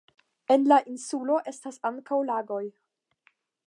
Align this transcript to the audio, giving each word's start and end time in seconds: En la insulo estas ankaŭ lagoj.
En 0.55 0.63
la 0.71 0.79
insulo 0.93 1.37
estas 1.53 1.79
ankaŭ 1.93 2.21
lagoj. 2.35 2.63